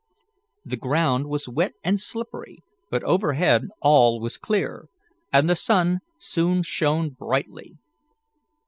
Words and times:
The 0.65 0.77
ground 0.77 1.27
was 1.27 1.47
wet 1.47 1.73
and 1.83 1.99
slippery, 1.99 2.63
but 2.89 3.03
overhead 3.03 3.67
all 3.83 4.19
was 4.19 4.35
clear, 4.39 4.89
and 5.31 5.47
the 5.47 5.55
sun 5.55 5.99
soon 6.17 6.63
shone 6.63 7.11
brightly. 7.11 7.77